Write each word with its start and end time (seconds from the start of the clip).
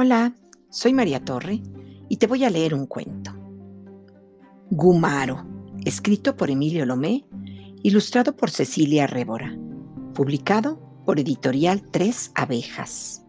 Hola, 0.00 0.32
soy 0.70 0.92
María 0.92 1.24
Torre 1.24 1.60
y 2.08 2.18
te 2.18 2.28
voy 2.28 2.44
a 2.44 2.50
leer 2.50 2.72
un 2.72 2.86
cuento. 2.86 3.32
Gumaro, 4.70 5.44
escrito 5.84 6.36
por 6.36 6.52
Emilio 6.52 6.86
Lomé, 6.86 7.26
ilustrado 7.82 8.36
por 8.36 8.48
Cecilia 8.48 9.08
Révora, 9.08 9.58
publicado 10.14 10.78
por 11.04 11.18
Editorial 11.18 11.82
Tres 11.90 12.30
Abejas. 12.36 13.24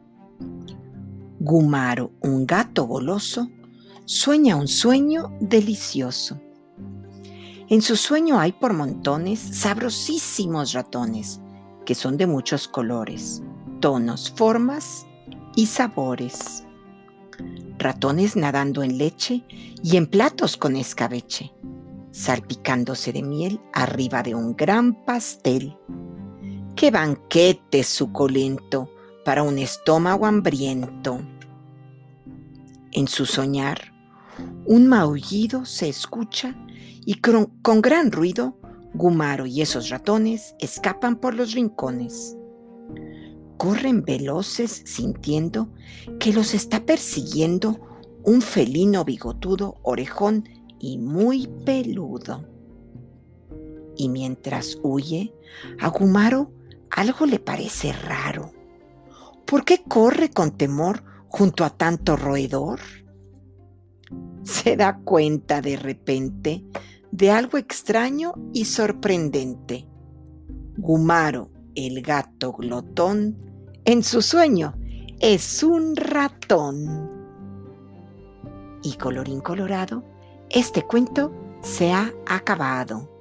Gumaro, 1.40 2.12
un 2.22 2.46
gato 2.46 2.84
goloso, 2.86 3.50
sueña 4.06 4.56
un 4.56 4.68
sueño 4.68 5.36
delicioso. 5.42 6.40
En 7.68 7.82
su 7.82 7.96
sueño 7.96 8.40
hay 8.40 8.52
por 8.52 8.74
montones 8.74 9.40
sabrosísimos 9.40 10.74
ratones, 10.74 11.42
que 11.84 11.96
son 11.96 12.16
de 12.16 12.28
muchos 12.28 12.68
colores, 12.68 13.42
tonos, 13.80 14.30
formas 14.30 15.08
y 15.60 15.66
sabores. 15.66 16.64
Ratones 17.78 18.38
nadando 18.38 18.82
en 18.82 18.98
leche 18.98 19.44
y 19.84 19.98
en 19.98 20.08
platos 20.08 20.56
con 20.56 20.78
escabeche, 20.78 21.52
salpicándose 22.12 23.12
de 23.12 23.24
miel 23.24 23.60
arriba 23.74 24.24
de 24.24 24.36
un 24.36 24.56
gran 24.56 25.04
pastel. 25.04 25.78
¡Qué 26.78 26.92
banquete 26.92 27.84
suculento 27.84 28.90
para 29.26 29.44
un 29.44 29.58
estómago 29.58 30.26
hambriento! 30.26 31.20
En 32.94 33.10
su 33.10 33.26
soñar, 33.26 33.92
un 34.66 34.88
maullido 34.88 35.66
se 35.66 35.90
escucha 35.90 36.56
y 37.06 37.16
con, 37.16 37.48
con 37.62 37.82
gran 37.82 38.14
ruido, 38.14 38.56
Gumaro 38.94 39.46
y 39.46 39.62
esos 39.62 39.90
ratones 39.90 40.56
escapan 40.58 41.18
por 41.18 41.34
los 41.34 41.52
rincones 41.52 42.38
corren 43.60 44.06
veloces 44.06 44.84
sintiendo 44.86 45.68
que 46.18 46.32
los 46.32 46.54
está 46.54 46.86
persiguiendo 46.86 47.78
un 48.24 48.42
felino 48.42 49.04
bigotudo, 49.04 49.80
orejón 49.84 50.48
y 50.80 50.98
muy 50.98 51.46
peludo. 51.66 52.48
Y 53.98 54.08
mientras 54.08 54.80
huye, 54.82 55.34
a 55.78 55.90
Gumaro 55.90 56.54
algo 56.90 57.26
le 57.26 57.40
parece 57.40 57.92
raro. 57.92 58.54
¿Por 59.46 59.66
qué 59.66 59.84
corre 59.84 60.30
con 60.30 60.52
temor 60.58 61.04
junto 61.28 61.66
a 61.66 61.70
tanto 61.70 62.16
roedor? 62.16 62.80
Se 64.44 64.78
da 64.78 65.00
cuenta 65.04 65.60
de 65.62 65.76
repente 65.76 66.64
de 67.12 67.32
algo 67.32 67.58
extraño 67.58 68.36
y 68.54 68.64
sorprendente. 68.64 69.86
Gumaro, 70.78 71.52
el 71.76 72.02
gato 72.02 72.54
glotón, 72.54 73.49
en 73.92 74.04
su 74.04 74.22
sueño 74.22 74.76
es 75.20 75.64
un 75.64 75.96
ratón. 75.96 77.10
Y 78.84 78.94
colorín 78.98 79.42
colorado, 79.42 80.04
este 80.52 80.84
cuento 80.84 81.34
se 81.64 81.92
ha 81.92 82.14
acabado. 82.28 83.19